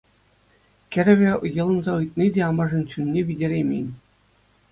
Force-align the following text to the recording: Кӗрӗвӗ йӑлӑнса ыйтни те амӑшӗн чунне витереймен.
Кӗрӗвӗ 0.91 1.29
йӑлӑнса 1.55 1.93
ыйтни 2.01 2.25
те 2.33 2.39
амӑшӗн 2.49 2.83
чунне 2.91 3.21
витереймен. 3.27 3.87